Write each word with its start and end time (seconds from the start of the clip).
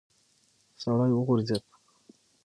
سړی 0.81 1.11
وغورځېد. 1.17 1.63